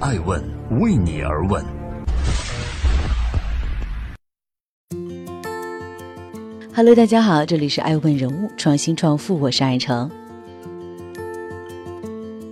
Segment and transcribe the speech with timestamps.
[0.00, 0.42] 爱问
[0.80, 1.64] 为你而问。
[6.74, 10.10] Hello，大家好，这里是爱问人物创新创富，我是爱成。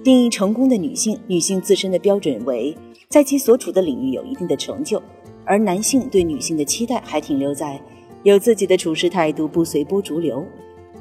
[0.02, 2.76] 定义成功的女性，女性自身的标准为
[3.08, 5.02] 在其所处的领域有一定的成就，
[5.44, 7.80] 而男性对女性的期待还停留在
[8.22, 10.44] 有自己的处事态度，不随波逐流。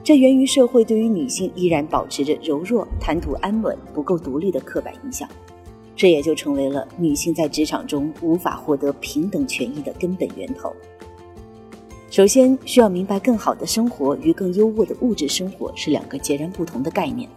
[0.04, 5.28] 这源于社会对于女性依然保持着柔弱、谈吐安稳、不够独立的刻板印象，
[5.96, 10.76] 这也就成为了女性在职场中无法获得平等权益的根本源头。
[12.12, 17.30] 首先，需要明白，更好的生活与更优渥的物质生活是两个截然不同的概念。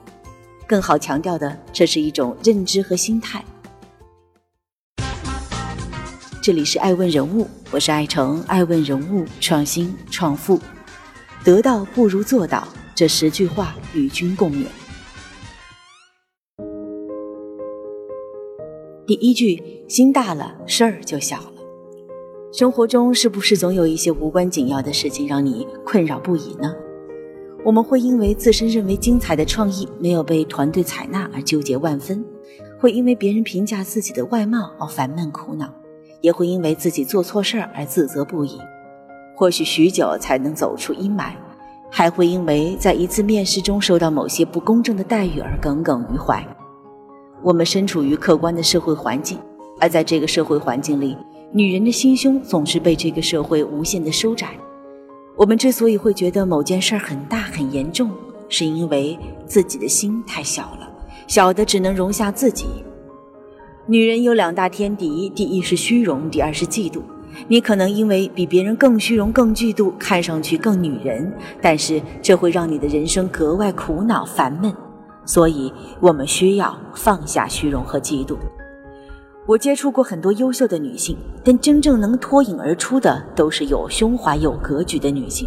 [0.67, 3.45] 更好强调的，这是一种认知和心态。
[6.43, 10.61] 这里是爱问人物，我是爱成，爱问人物创新创富。
[11.45, 14.67] 得到不如做到，这十句话与君共勉。
[19.09, 19.59] 第一句，
[19.89, 21.53] 心大了，事儿就小了。
[22.53, 26.75] 生活中是不是总有一些无关紧要的事情让你困扰不已呢？
[27.65, 32.23] 我们会因为自身认为精彩的创意没有被团队采纳而纠结万分，
[32.79, 35.73] 会因为别人评价自己的外貌而烦闷苦恼，
[36.21, 38.59] 也会因为自己做错事儿而自责不已。
[39.35, 41.33] 或许许久才能走出阴霾，
[41.91, 46.47] 还会因为在一次面试中受到某些不公正的待遇而耿耿于怀。
[47.43, 49.39] 我们身处于客观的社会环境，
[49.81, 51.17] 而在这个社会环境里，
[51.53, 54.49] 女人的心胸总是被这个社会无限的收窄。
[55.37, 58.11] 我们之所以会觉得某件事很大很严重，
[58.49, 59.17] 是因为
[59.47, 60.91] 自己的心太小了，
[61.27, 62.67] 小的只能容下自己。
[63.87, 67.01] 女人有两大天敌，第一是虚荣，第二是嫉妒。
[67.47, 74.75] 你可能因为比别人更虚荣、更嫉妒，看上去更女人，但是这会让你的人生格外苦恼、烦闷。
[75.29, 78.35] 所以，我们需要放下虚荣和嫉妒。
[79.47, 85.47] 我接触过很多优秀的女性，但真正能脱颖而出的都是有胸怀、有格局的女性。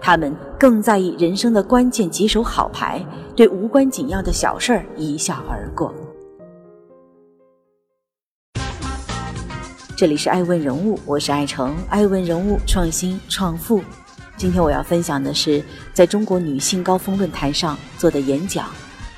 [0.00, 3.04] 她们更在意人生的关键几手好牌，
[3.36, 5.94] 对无关紧要的小事儿一笑而过。
[9.96, 13.80] 这里是爱问人物，我是爱成，爱问人物创新创富。
[14.36, 18.66] 今天我要分享的是在中国女性高峰论坛上做的演讲，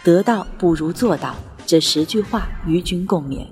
[0.05, 1.35] 得到不如做到
[1.65, 3.47] 这十句话与君共勉。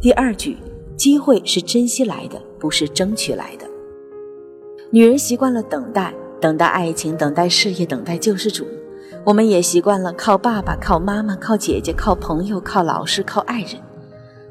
[0.00, 0.56] 第二句，
[0.96, 3.66] 机会是珍惜来的，不是争取来的。
[4.90, 8.66] 女人习惯了等待，等待爱情，等待事业，等待救世主。
[9.24, 13.80] 我们也习惯了靠爸爸、靠妈妈、靠姐姐、靠朋友、靠老师、靠爱人，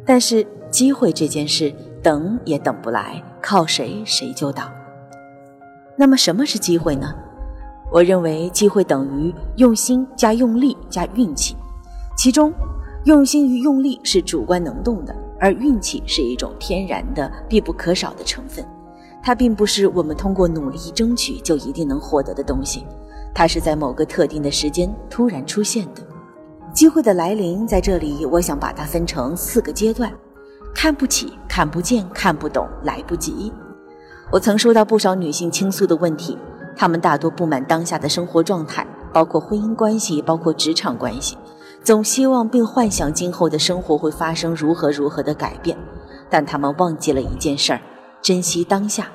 [0.06, 4.72] 但是机会这件事等也等不来，靠谁谁就到。
[5.98, 7.14] 那么什么是机会呢？
[7.92, 11.58] 我认为机会等于用心加用力加运气，
[12.18, 12.54] 其中
[13.04, 18.66] 用心与用力是主观能动的，而运气是一种天然的必不可少的成分，
[19.22, 22.86] 它并不是我们通过努力争取就一定能获得的东西。
[23.34, 26.02] 它是在某个特定的时间突然出现的，
[26.74, 30.12] 机会的来临在这里，我想把它分成四个阶段：
[30.74, 33.52] 看不起、看不见、看不懂、来不及。
[34.32, 36.38] 我曾收到不少女性倾诉的问题，
[36.82, 38.84] 他们大多不满当下的生活状态，
[39.14, 41.38] 包括婚姻关系，包括职场关系，
[41.84, 45.78] 总希望并幻想今后的生活会发生如何如何的改变，
[46.28, 47.82] 但他们忘记了一件事儿：
[48.20, 49.12] 珍惜当下。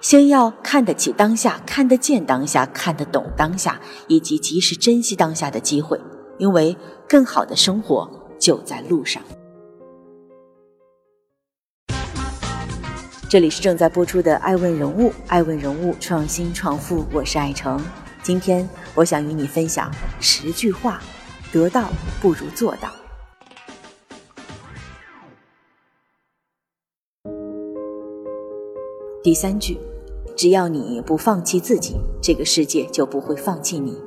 [0.00, 6.00] 先要看得起当下，看得见当下，看得懂当下，以及及时珍惜当下的机会，
[6.38, 6.76] 因为
[7.08, 8.10] 更好的生活
[8.40, 9.22] 就在路上。
[13.34, 17.84] 这里是正在播出的《爱问人物》，爱问人物创新创富，我是爱成。
[18.22, 19.90] 今天我想与你分享
[20.20, 21.02] 十句话：
[21.52, 21.90] 得到
[22.22, 22.92] 不如做到。
[29.20, 29.80] 第三句。
[30.36, 34.00] 只要你不放弃自己，这个世界就不会放弃你。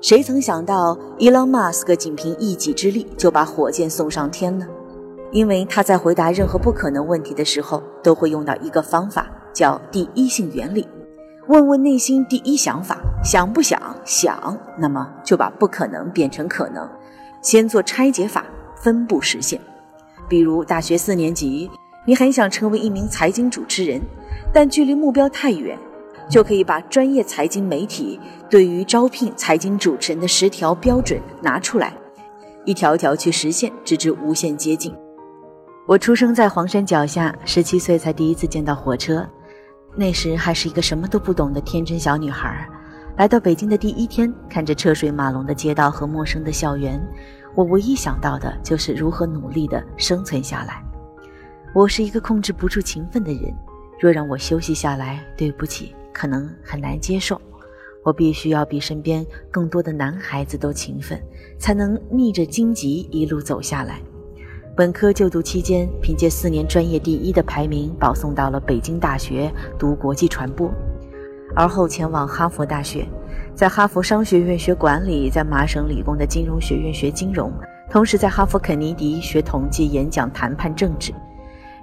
[0.00, 4.66] 谁曾想到伊隆马斯克仅凭一己之力就把火箭送上天呢？
[5.32, 10.86] 因为他在回答任何不可能问题的时候，都会用到一个方法，叫第一性原理。
[11.48, 13.80] 问问内心第一想法，想不想？
[14.04, 16.88] 想，那么就把不可能变成可能。
[17.42, 18.44] 先做拆解法，
[18.76, 19.60] 分步实现。
[20.28, 21.70] 比如大学四年级，
[22.04, 24.00] 你很想成为一名财经主持人。
[24.52, 25.78] 但距离目标太远，
[26.28, 28.18] 就可以把专业财经媒体
[28.48, 31.92] 对于招聘财经主持人的十条标准拿出来，
[32.64, 34.92] 一条一条去实现，直至无限接近。
[35.86, 39.24] 我出生在黄山脚下，十七岁才第一次见到火车，
[39.94, 42.68] 那时还是一个什么都不懂的天真小女孩。
[43.16, 47.00] 来到北京的第一天，看着车水马龙的街道和陌生的校园，
[47.54, 50.82] 我唯一想到的就是如何努力的生存下来。
[51.72, 53.54] 我是一个控制不住勤奋的人，
[54.00, 57.40] 若让我休息下来，对不起，可能很难接受。
[58.02, 61.22] 我必须要比身边更多的男孩子都勤奋，
[61.60, 64.00] 才能逆着荆棘一路走下来。
[64.76, 70.70] 本科就读期间，凭借四年专业第一的排名，保送到了北京大学读国际传播。
[71.54, 73.08] 而后前往哈佛大学，
[73.54, 77.50] 在哈佛商学院学管理，在麻省理工的金融学院学金融，
[77.90, 81.10] 同时在哈佛肯尼迪学统计、演讲、谈判、政治。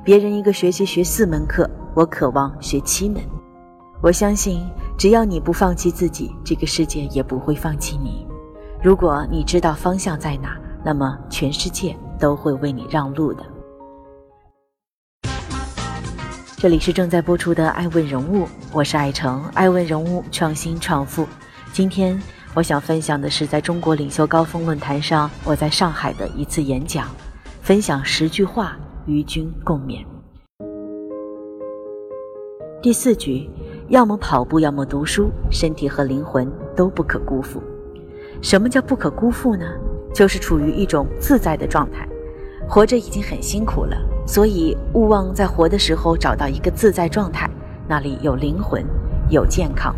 [0.03, 3.19] 别人一个学期学四门课，我渴望学七门。
[4.03, 4.63] 我相信，
[4.99, 8.27] 只要你不放弃自己，这个世界也不会放弃你。
[8.83, 10.55] 如果你知道方向在哪，
[10.85, 13.43] 那么全世界都会为你让路的。
[16.57, 21.27] 这里是正在播出的《爱问人物》，我是爱成，爱问人物创新创富。
[21.73, 22.17] 今天
[22.53, 27.09] 我想分享的是，在中国领袖高峰论坛上，我在上海的一次演讲，
[27.61, 30.05] 分享十句话与君共勉。
[32.81, 33.49] 第四句，
[33.89, 37.61] 要么跑步，要么读书，身体和灵魂都不可辜负。
[38.41, 39.65] 什么叫不可辜负呢？
[40.13, 42.07] 就是处于一种自在的状态。
[42.67, 47.49] 活着已经很辛苦了，所以勿忘在活的时候找到一个自在状态，
[47.87, 48.83] 那里有灵魂，
[49.29, 49.93] 有健康。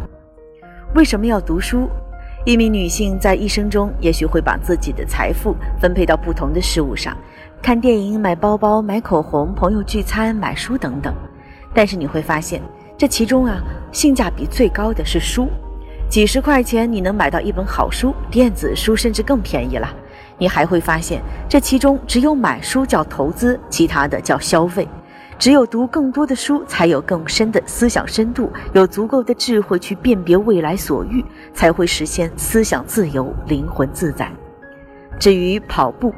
[0.96, 1.88] 为什么要读书？
[2.44, 7.16] 一名女性在一生中也许会把自己的财富分配到不同的事物上，
[7.62, 11.14] 看电影、买包包、买口红、朋友聚餐、买书等等。
[11.74, 12.62] 但是你会发现，
[12.98, 15.48] 这其中啊，性价比最高的是书，
[16.08, 19.88] 几十块钱你能买到一本好书，电子书甚至更便宜了。
[20.38, 24.88] 你还会发现，这其中只有买书叫投资，其他的叫消费。
[25.38, 31.24] 只有读更多的书，才有更深的思想深度，有足够的智慧去辨别未来所欲，
[31.54, 34.32] 才会实现思想自由、灵魂自在。
[35.20, 36.14] 至于跑步，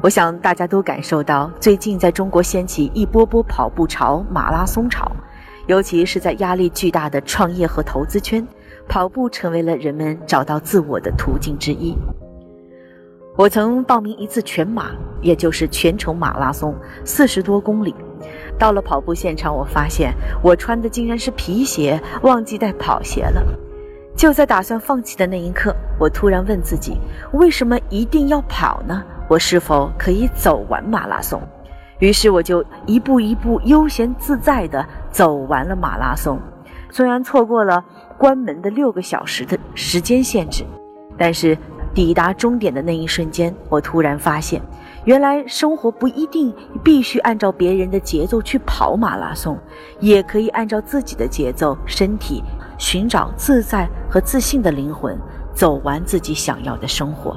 [0.00, 5.10] 我想大家都感受到，最近在中国掀起一波波跑步潮、马拉松潮，
[5.66, 8.46] 尤其是在压力巨大的创业和投资圈，
[8.88, 11.96] 跑步成为了人们找到自我的途径之一。
[13.36, 14.90] 我曾报名一次全马，
[15.22, 16.74] 也就是全程马拉松，
[17.04, 17.94] 四十多公里。
[18.58, 20.12] 到了跑步现场，我发现
[20.42, 23.42] 我穿的竟然是皮鞋，忘记带跑鞋了。
[24.14, 26.98] 就在打算放弃的那一刻，我突然问自己：
[27.32, 29.02] 为什么一定要跑呢？
[29.28, 31.40] 我是否可以走完马拉松？
[32.00, 36.38] 于是我就一步一步悠闲自在地走完了马拉松。
[36.90, 37.82] 虽然错过了
[38.18, 40.64] 关门的六个小时的时间限制，
[41.16, 41.56] 但是。
[41.92, 44.62] 抵达终点的那一瞬间，我突然发现，
[45.04, 46.54] 原来生活不一定
[46.84, 49.58] 必须按照别人的节奏去跑马拉松，
[49.98, 52.42] 也可以按照自己的节奏、身体，
[52.78, 55.18] 寻找自在和自信的灵魂，
[55.52, 57.36] 走完自己想要的生活。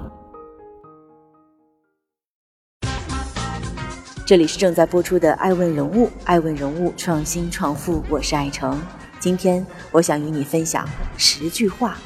[4.26, 8.80] 这里是正在播出的《爱问人物》，爱问人物创新创富，我是爱成。
[9.20, 11.98] 今天我想与你分享十句话：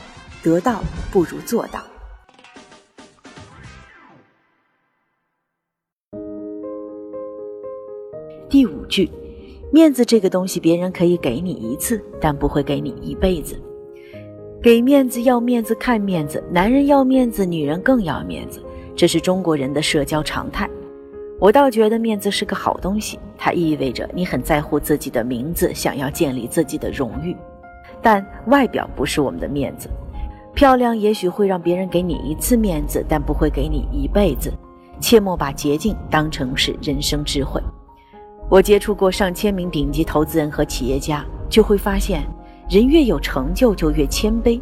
[0.41, 1.81] 得到不如做到。
[8.49, 9.09] 第五句，
[9.73, 13.59] 面子这个东西，别人可以给你一次，但不会给你一辈子。
[14.61, 18.63] 给面子要面子看面子，男人要面子，女人更要面子，
[18.95, 20.69] 这是中国人的社交常态。
[21.39, 27.35] 我倒觉得面子是个好东西，它意味着你很在乎自己的名字，想要建立自己的荣誉。
[28.01, 29.89] 但外表不是我们的面子，
[30.55, 34.51] 漂亮也许会让别人给你一次面子，但不会给你一辈子。
[34.99, 37.61] 切莫把捷径当成是人生智慧。
[38.49, 42.23] 我接触过上千名顶级投资人和企业家，就会发现，
[42.69, 44.59] 人越有成就就越谦卑。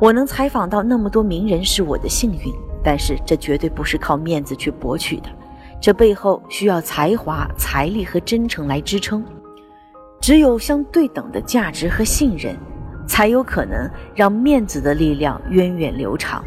[0.00, 5.28] 我能采访到那么多名人是我的幸运，但是这绝对不是靠面子去博取的，
[5.78, 9.22] 这背后需要才华、财力和真诚来支撑。
[10.20, 12.56] 只有相对等的价值和信任，
[13.06, 16.42] 才有可能让面子的力量源远流长。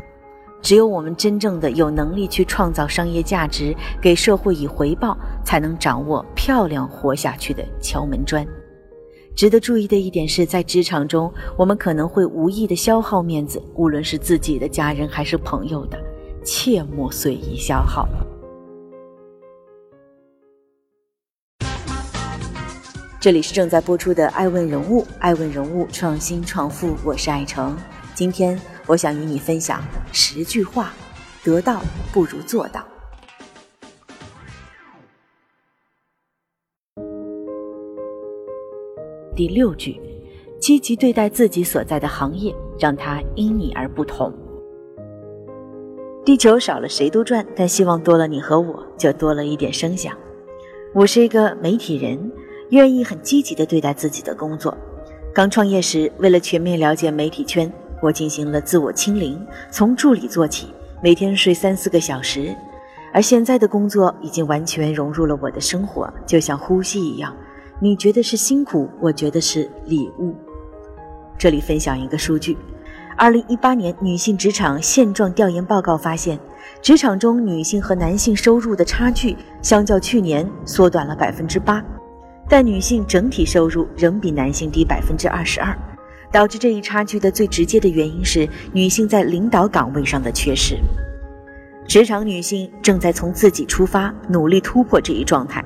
[0.62, 8.46] 只有我们真正的有能力去创造商业价值，给社会以回报，才能掌握漂亮活下去的敲门砖。
[9.36, 15.98] 值得注意的一点是，在职场中，我们可能会无意的消耗面子，无论是自己的家人还是朋友的，
[16.44, 18.08] 切莫随意消耗。
[23.20, 27.78] 这里是正在播出的《爱问人物》，爱问人物创新创富，我是爱成，
[28.14, 28.60] 今天。
[28.88, 30.92] 我想与你分享十句话：
[31.44, 32.84] 得到不如做到。
[39.34, 40.02] 第六句，
[40.60, 44.34] 积极对待自己所在的行业，让它因你而不同。
[46.26, 50.18] 地球少了谁都转，但希望多了你和我，就多了一点声响。
[50.94, 52.32] 我是一个媒体人，
[52.72, 54.76] 愿意很积极的对待自己的工作。
[55.34, 57.72] 刚创业时，为了全面了解媒体圈，
[58.02, 59.40] 我进行了自我清零，
[59.70, 62.54] 从助理做起，每天睡三四个小时。
[63.14, 67.36] 而现在的工作已经完全融入了我的生活，就像呼吸一样。
[67.80, 70.34] 你觉得是辛苦，我觉得是礼物。
[71.38, 72.58] 这里分享一个数据。
[73.18, 76.40] 二零一八年女性职场现状调研报告发现，
[76.82, 81.84] 职场中女性和男性收入的差距相较去年缩短了百分之八，
[82.48, 85.78] 但女性整体收入仍比男性低百分之二十二。
[86.32, 90.78] 导致这一差距的最直接的原因是女性在领导岗位上的缺失。
[91.88, 95.64] 职场女性正在从自己出发，努力突破这一状态。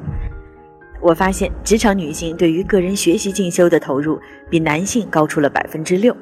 [1.01, 4.19] 我发现，职场女性对于个人学习进修的投入
[4.49, 6.15] 比男性高出了百分之六。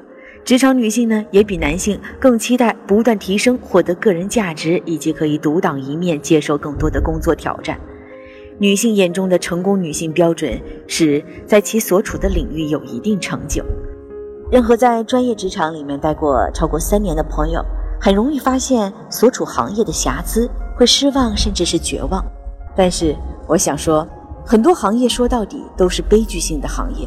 [0.44, 7.80] 职场女性呢，也比男性更期待不断提升、获得个人价值，以及可以独当一面、接受更多的工作挑战。
[8.58, 13.64] 女性眼中的成功女性标准是在其所处的领域有一定成就。
[14.54, 17.60] 任何在专业职场里面待过超过三年的朋友，
[18.00, 22.24] 很容易发现所处行业的瑕疵，会失望甚至是绝望。
[22.76, 23.16] 但是
[23.48, 24.06] 我想说，
[24.46, 27.04] 很多行业说到底都是悲剧性的行业。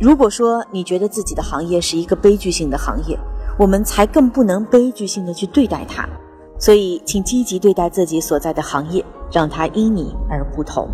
[0.00, 3.16] 如果说你觉得自己的行业是一个悲剧性的行业，
[3.56, 6.08] 我们才更不能悲剧性的去对待它。
[6.58, 10.88] 所以，请积极对待自己所在的行业，让它因你而不同。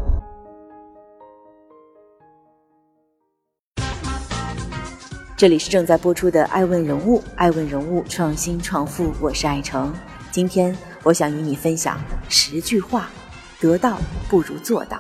[5.45, 9.93] 这里是正在播出的《爱问人物》，爱问人物创新创富，我是爱成。
[10.31, 11.99] 今天我想与你分享
[12.31, 13.11] 十句话：
[13.61, 13.99] 得到
[14.31, 14.99] 不如做到。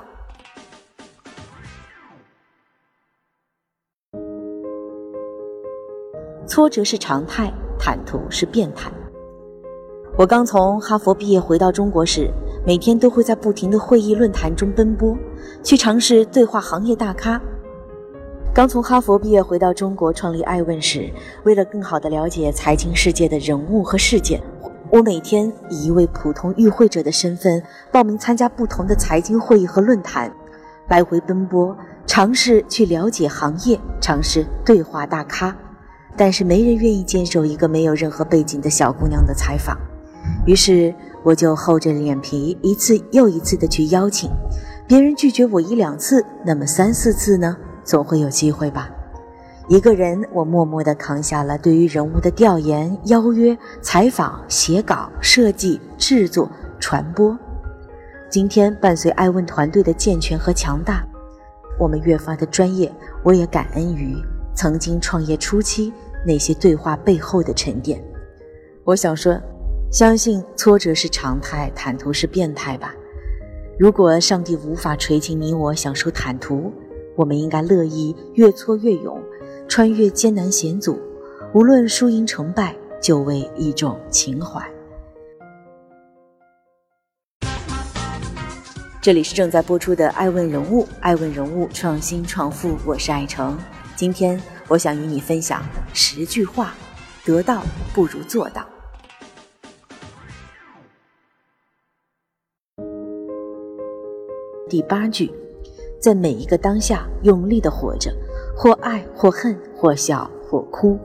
[6.46, 8.92] 挫折是常态，坦途是变态。
[10.18, 12.30] 我刚从哈佛毕业回到中国时，
[12.66, 15.16] 每天都会在不停的会议论坛中奔波，
[15.62, 17.40] 去尝试对话行业大咖。
[18.54, 24.40] 刚从哈佛毕业回到中国创立爱问时，为了更好的了解财经世界的人物和事件，
[24.90, 30.32] 我每天以一位普通与会者的身份报名参加不同的财经会议和论坛，
[30.86, 35.56] 来回奔波，尝试去了解行业，尝试对话大咖。
[36.16, 39.76] 但是没人愿意接受一个没有任何背景的小姑娘的采访，
[40.46, 40.94] 于是
[41.24, 44.30] 我就厚着脸皮一次又一次的去邀请，
[44.86, 48.90] 别人拒绝我一两次，那么三四次呢，总会有机会吧。
[49.68, 56.50] 一个人，我默默地扛下了对于人物的调研、邀约、采访、写稿、设计、制作、
[56.80, 57.38] 传播。
[58.28, 61.06] 今天伴随爱问团队的健全和强大，
[61.78, 64.16] 我们越发的专业，我也感恩于
[64.54, 65.92] 曾经创业初期。
[66.26, 68.02] 那些对话背后的沉淀，
[68.82, 69.38] 我想说，
[69.92, 72.94] 相信挫折是常态，坦途是变态吧。
[73.78, 76.72] 如果上帝无法垂青你我享受坦途，
[77.16, 79.22] 我们应该乐意越挫越勇，
[79.68, 80.98] 穿越艰难险阻，
[81.52, 84.62] 无论输赢成败，就为一种情怀。
[89.00, 93.58] 这里是正在播出的《爱问人物》，爱问人物创新创富，我是爱成，
[93.96, 94.40] 今天。
[94.66, 96.74] 我想与你分享十句话：
[97.22, 98.66] 得到不如做到。
[104.66, 105.30] 第八句，
[106.04, 108.12] 在每一个当下用力的活着，
[108.54, 110.98] 或爱或恨，或笑或哭。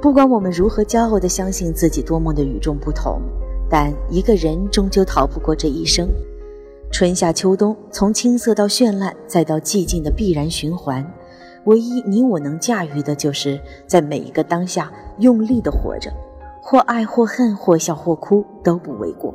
[0.00, 3.20] 不管我们如何骄傲的相信自己多么的与众不同，
[3.68, 6.08] 但一个人终究逃不过这一生。
[6.90, 11.06] 春夏秋冬，从青涩到绚烂，再到寂静的必然循环。
[11.66, 16.10] 唯一你我能驾驭的，就是在每一个当下用力的活着，
[16.62, 19.34] 或爱或恨，或笑或哭都不为过。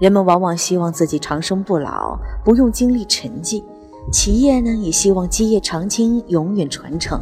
[0.00, 3.62] 人们往往希望自己长生不老，不用经历沉寂；
[4.10, 7.20] 企业呢，也希望基业长青，永远传承。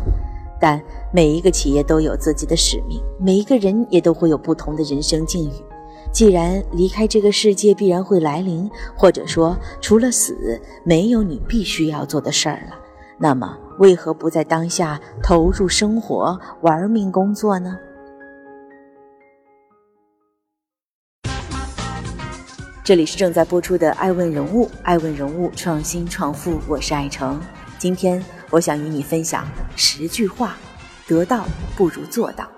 [0.61, 0.81] 但
[1.12, 5.52] 每一个企业都有自己的使命，每一个人也都会有不同的人生境遇。
[6.12, 12.76] 既然离开这个世界必然会来临，或者说除了死，没有你必须要做的事儿了。
[13.19, 17.76] 那么，为何不在当下投入生活、玩命工作呢？
[22.87, 27.43] 这里是正在播出的《爱问人物》，爱问人物创新创富，我是爱成。
[27.81, 30.57] 今天我想与你分享十句话：
[31.09, 31.45] 得到
[31.76, 32.49] 不如做到。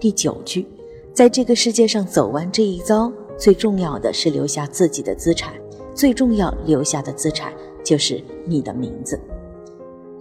[0.00, 0.66] 第九句，
[1.12, 3.12] 在这个世界上走完这一遭。
[3.38, 5.54] 最重要的是留下自己的资产，
[5.94, 7.52] 最重要留下的资产
[7.84, 9.16] 就是你的名字。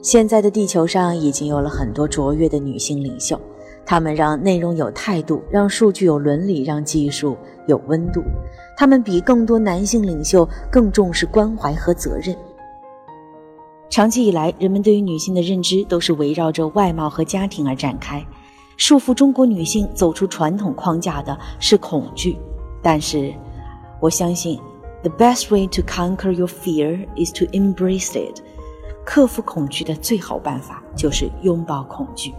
[0.04, 3.40] 现在的地球上已经有了很多卓越的女性领袖，
[3.86, 8.22] 她们让内容有态度，让数据有伦理，让技术有温度。
[8.76, 12.36] 她们比更多男性领袖更重视关怀和责任。
[13.90, 18.22] 长期以来，人们对于女性的认知都是围绕着外貌和家庭而展开。
[18.76, 22.38] 束缚中国女性走出传统框架的是恐惧，
[22.82, 23.34] 但是，
[24.02, 24.60] 我相信
[25.02, 28.42] ，the best way to conquer your fear is to embrace it。
[29.06, 32.34] 克服恐惧的最好办法就是拥抱恐惧。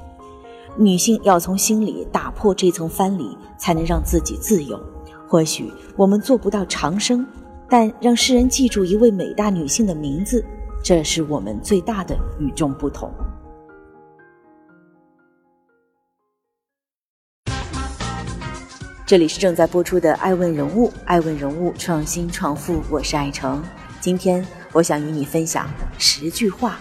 [0.76, 4.80] 女性要从心里打破这层藩篱，才能让自己自由。
[5.28, 7.26] 或许我们做不到长生，
[7.68, 10.44] 但让世人记住一位伟大女性的名字。
[10.83, 13.11] 这是我们最大的与众不同。
[19.06, 23.62] 这里是正在播出的《爱问人物》，爱问人物创新创富，我是爱成。
[24.00, 26.81] 今天我想与你分享十句话：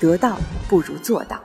[0.00, 1.38] 得到不如做到。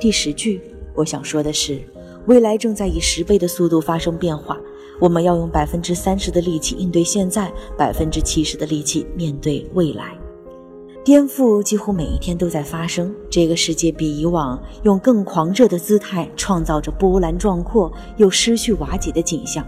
[0.00, 0.60] 第十句，
[0.92, 1.80] 我想说的是，
[2.26, 4.58] 未来正在以十倍的速度发生变化。
[5.00, 10.18] 我们要用百分之三十的力气应对现在，百分之七十的力气面对未来。
[11.04, 13.14] 颠覆几乎每一天都在发生。
[13.30, 19.64] 这个世界比以往用更狂热的姿态创造着波澜壮阔又失去瓦解的景象。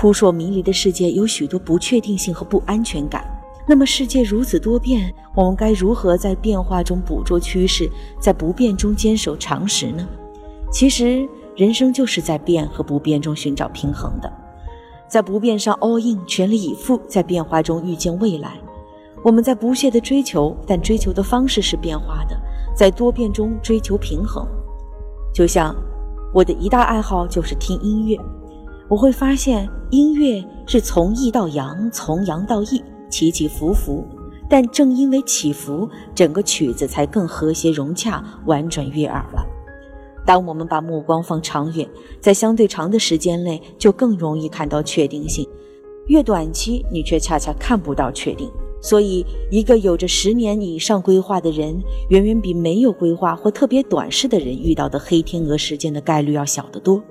[0.00, 3.26] 扑朔迷离的世界有许多不确定性和不安全感。
[3.66, 7.90] 那么，世界如此多变，我们该如何在变化中捕捉趋势，
[8.20, 10.06] 在不变中坚守常识呢？
[10.70, 14.32] 其实，人生就是在变和不变中寻找平衡的。
[15.08, 18.52] 在不变上 all in，全力以赴，在变化中遇见未来。
[19.24, 22.40] 我们在不懈的追求，但追求的方式是变化的，
[22.72, 24.46] 在多变中追求平衡。
[25.34, 25.74] 就像
[26.32, 28.16] 我的一大爱好就是听音乐，
[28.88, 34.04] 我会发现音乐是从易到扬，从扬到易，起起伏伏。
[34.50, 39.46] 但正因为起伏，整个曲子才更和谐融洽，婉转悦耳了。
[40.24, 41.86] 当我们把目光放长远，
[42.18, 45.44] 在相对长的时间内，就更容易看到确定性；
[46.06, 48.50] 越短期，你却恰恰看不到确定。
[48.80, 57.02] 所以，一个有着十年以上规划的人，远远比没有规划或特别短视的人遇到的黑天鹅事件的概率要小得多。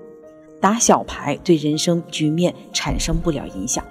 [0.60, 3.84] 打小牌对人生局面产生不了影响，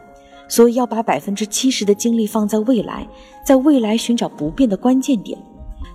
[0.49, 3.09] 所以要把百分之七十的精力放在未来，
[3.45, 5.39] 在未来寻找不变的关键点。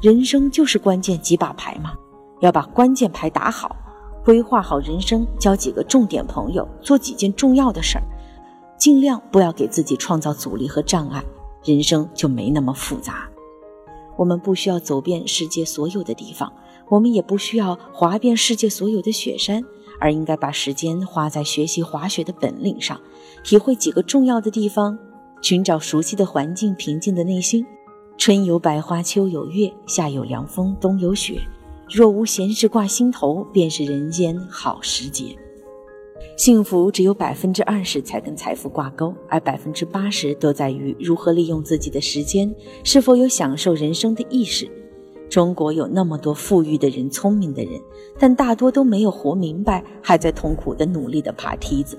[0.01, 1.93] 人生就是关键几把牌嘛。
[2.39, 3.75] 要把关键牌打好，
[4.25, 8.03] 规划好人生，交几个重点朋友，做几件重要的事儿，
[8.79, 11.23] 尽量不要给自己创造阻力和障碍，
[11.63, 13.29] 人生就没那么复杂。
[14.17, 16.51] 我们不需要走遍世界所有的地方，
[16.89, 19.63] 我们也不需要滑遍世界所有的雪山，
[20.01, 22.99] 而应该把时间花在学习滑雪的本领上，
[23.43, 24.97] 体会几个重要的地方，
[25.41, 27.63] 寻找熟悉的环境，平静的内心。
[28.17, 31.39] 春有百花，秋有月，夏有凉风，冬有雪。
[31.89, 35.37] 若无闲事挂心头，便是人间好时节。
[36.37, 44.69] 幸福只有百分之二十才跟财富挂钩，而百分之八十都在于如何利用自己的时间，是否有享受人生的意识。
[45.31, 47.81] 中国有那么多富裕的人、聪明的人，
[48.19, 51.97] 但大多都没有活明白，还在痛苦的努力的爬梯子。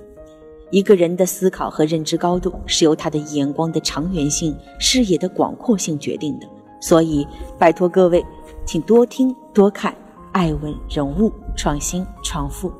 [0.71, 6.47] 一个人的思考和认知高度，是由他的眼光的长远性、视野的广阔性决定的。
[6.79, 7.27] 所以，
[7.59, 8.23] 拜托各位。
[8.67, 9.97] 请多听多看，
[10.33, 12.71] 爱问人物创新创富。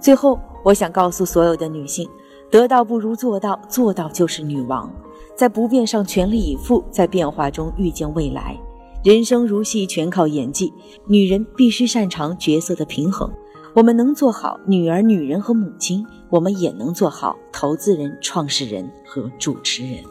[0.00, 2.08] 最后，我想告诉所有的女性：
[2.50, 4.92] 得到不如做到，做到就是女王。
[5.36, 8.58] 在不变上全力以赴，在变化中遇见未来。
[9.02, 10.72] 人生如戏，全靠演技。
[11.06, 13.30] 女人必须擅长角色的平衡。
[13.72, 16.04] 我们能做好女儿、女人和母亲。
[16.28, 20.02] 我们也能做好投资人、创始人和主持人。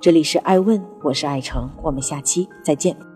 [0.00, 3.15] 这里是爱问，我是爱成，我们下期再见。